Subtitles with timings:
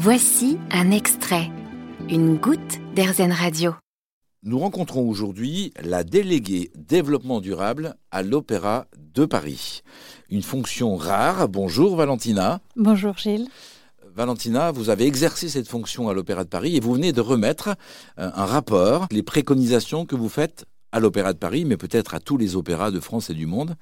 [0.00, 1.50] Voici un extrait,
[2.08, 3.74] une goutte d'Airzen Radio.
[4.44, 9.82] Nous rencontrons aujourd'hui la déléguée développement durable à l'Opéra de Paris.
[10.30, 11.48] Une fonction rare.
[11.48, 12.60] Bonjour Valentina.
[12.76, 13.48] Bonjour Gilles.
[14.14, 17.70] Valentina, vous avez exercé cette fonction à l'Opéra de Paris et vous venez de remettre
[18.20, 22.20] euh, un rapport, les préconisations que vous faites à l'Opéra de Paris, mais peut-être à
[22.20, 23.74] tous les opéras de France et du monde,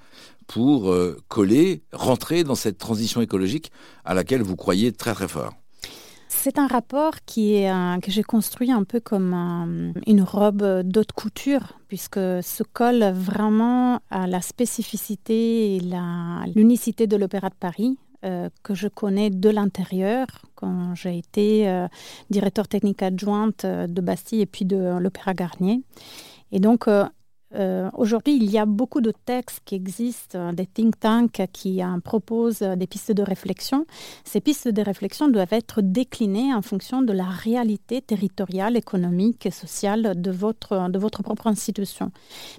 [0.46, 3.70] pour euh, coller, rentrer dans cette transition écologique
[4.06, 5.52] à laquelle vous croyez très très fort.
[6.38, 11.12] C'est un rapport qui est, euh, que j'ai construit un peu comme une robe d'haute
[11.12, 15.80] couture, puisque se colle vraiment à la spécificité et
[16.54, 21.88] l'unicité de l'Opéra de Paris, euh, que je connais de l'intérieur, quand j'ai été euh,
[22.30, 25.82] directeur technique adjointe de Bastille et puis de l'Opéra Garnier.
[26.52, 27.04] Et donc, euh,
[27.52, 31.98] aujourd'hui, il y a beaucoup de textes qui existent, euh, des think tanks qui euh,
[32.02, 33.86] proposent des pistes de réflexion.
[34.24, 39.50] Ces pistes de réflexion doivent être déclinées en fonction de la réalité territoriale, économique et
[39.50, 42.10] sociale de votre, de votre propre institution.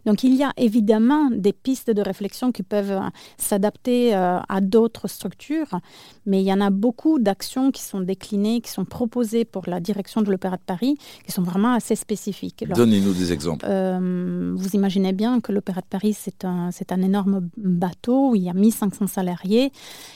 [0.05, 2.99] Donc, il y a évidemment des pistes de réflexion qui peuvent
[3.38, 5.79] s'adapter à d'autres structures,
[6.25, 9.79] mais il y en a beaucoup d'actions qui sont déclinées, qui sont proposées pour la
[9.79, 12.66] direction de l'Opéra de Paris, qui sont vraiment assez spécifiques.
[12.67, 13.66] Donnez-nous des exemples.
[13.66, 18.44] vous imaginez bien que l'Opéra de Paris, c'est un, c'est un énorme bateau où il
[18.44, 19.72] y a 1500 salariés.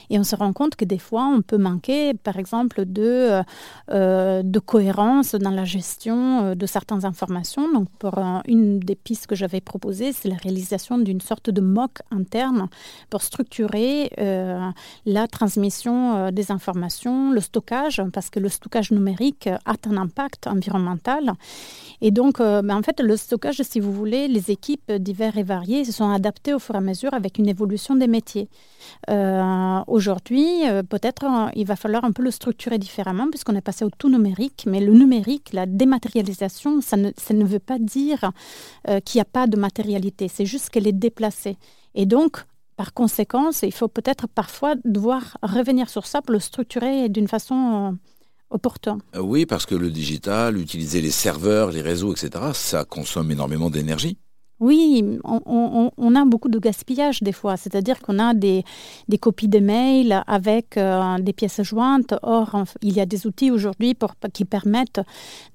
[0.10, 3.42] Et on se rend compte que des fois, on peut manquer, par exemple, de,
[3.90, 7.72] euh, de cohérence dans la gestion euh, de certaines informations.
[7.72, 12.00] Donc, pour une des pistes que j'avais proposées, c'est la réalisation d'une sorte de mock
[12.12, 12.68] interne
[13.10, 14.70] pour structurer euh,
[15.06, 21.34] la transmission des informations, le stockage, parce que le stockage numérique a un impact environnemental.
[22.02, 25.86] Et donc, ben, en fait, le stockage, si vous voulez, les équipes divers et variées
[25.86, 28.50] se sont adaptées au fur et à mesure avec une évolution des métiers.
[29.10, 33.62] Euh, aujourd'hui, euh, peut-être euh, il va falloir un peu le structurer différemment puisqu'on est
[33.62, 38.32] passé au tout numérique, mais le numérique, la dématérialisation, ça ne, veut pas dire
[39.06, 41.58] qu'il n'y a pas de matérialité, c'est juste qu'elle est déplacée.
[41.96, 42.44] Et donc,
[42.78, 47.98] par conséquent, il faut peut-être parfois devoir revenir sur ça pour le structurer d'une façon
[48.50, 49.00] opportune.
[49.18, 54.18] Oui, parce que le digital, utiliser les serveurs, les réseaux, etc., ça consomme énormément d'énergie.
[54.62, 58.64] Oui, on, a beaucoup de gaspillage des fois, c'est-à-dire qu'on a des,
[59.20, 62.14] copies de mails avec euh, des pièces jointes.
[62.22, 63.98] Or, il y a des outils aujourd'hui
[64.34, 65.02] qui permettent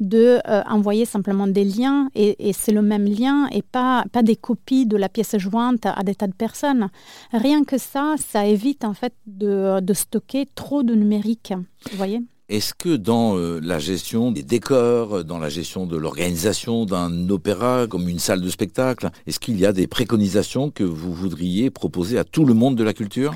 [0.00, 4.86] de euh, simplement des liens et, c'est le même lien et pas, pas des copies
[4.86, 6.88] de la pièce jointe à des tas de personnes.
[7.32, 11.52] Rien que ça, ça évite en fait de, de stocker trop de numérique.
[11.92, 12.22] Vous voyez?
[12.48, 17.86] Est-ce que dans euh, la gestion des décors, dans la gestion de l'organisation d'un opéra
[17.88, 22.18] comme une salle de spectacle, est-ce qu'il y a des préconisations que vous voudriez proposer
[22.18, 23.34] à tout le monde de la culture?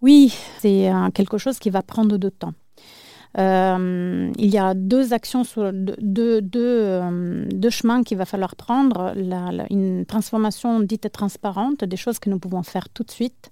[0.00, 2.54] Oui, c'est euh, quelque chose qui va prendre de temps.
[3.38, 8.54] Euh, il y a deux actions, sur, deux, deux, euh, deux, chemins qu'il va falloir
[8.56, 9.14] prendre.
[9.70, 13.50] une transformation dite transparente, des choses que nous pouvons faire tout de suite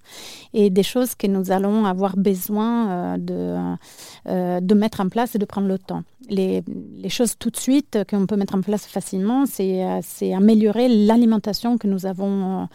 [0.53, 5.37] et des choses que nous allons avoir besoin euh, de, de mettre en place et
[5.37, 6.03] de prendre le temps.
[6.29, 6.63] Les,
[7.09, 12.05] choses tout de suite qu'on peut mettre en place facilement, c'est améliorer l'alimentation que nous
[12.05, 12.67] avons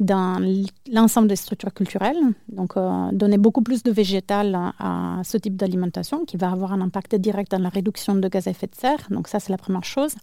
[0.00, 0.40] dans
[0.90, 2.16] l'ensemble des structures culturelles.
[2.48, 2.74] Donc,
[3.12, 7.50] donner beaucoup plus de végétal à, ce type d'alimentation qui va avoir un impact direct
[7.50, 9.06] dans la réduction de gaz à effet de serre.
[9.10, 10.14] Donc ça, c'est la première chose.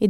[0.00, 0.08] Et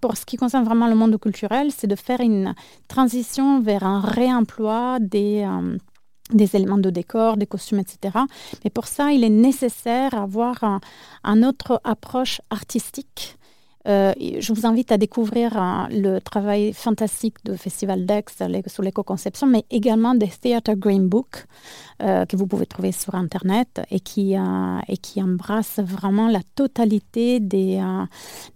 [0.00, 2.54] pour ce qui concerne vraiment le monde culturel, c'est de faire une
[2.88, 5.44] transition vers un réemploi des...
[5.46, 5.78] Euh,
[6.30, 8.18] des éléments de décor, des costumes, etc.
[8.64, 10.80] Mais pour ça, il est nécessaire d'avoir un,
[11.24, 13.37] une autre approche artistique
[13.88, 18.24] je vous invite à découvrir hein, le travail fantastique du Festival d'Aix
[18.66, 21.46] sur l'éco-conception, mais également des Theatre Green Book
[22.02, 27.40] euh, que vous pouvez trouver sur Internet et qui, euh, et embrasse vraiment la totalité
[27.40, 27.82] des,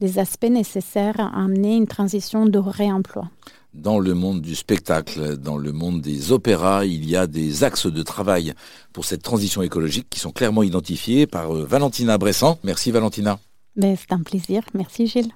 [0.01, 3.31] des aspects nécessaires à amener une transition de réemploi.
[3.75, 7.87] Dans le monde du spectacle, dans le monde des opéras, il y a des axes
[7.87, 8.53] de travail
[8.93, 12.59] pour cette transition écologique qui sont clairement identifiés par Valentina Bressan.
[12.65, 13.39] Merci Valentina.
[13.77, 14.63] Ben, c'est un plaisir.
[14.75, 15.33] Merci Gilles.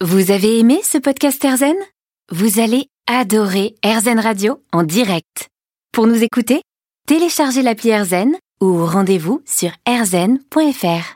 [0.00, 1.76] Vous avez aimé ce podcast Erzen
[2.30, 5.48] Vous allez adorer Erzen Radio en direct.
[5.92, 6.62] Pour nous écouter,
[7.06, 11.10] téléchargez l'appli Erzen ou rendez-vous sur erzen.fr.